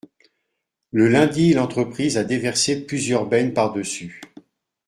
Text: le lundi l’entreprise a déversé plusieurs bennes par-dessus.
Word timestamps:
le 0.89 1.07
lundi 1.07 1.53
l’entreprise 1.53 2.17
a 2.17 2.23
déversé 2.23 2.83
plusieurs 2.87 3.27
bennes 3.27 3.53
par-dessus. 3.53 4.19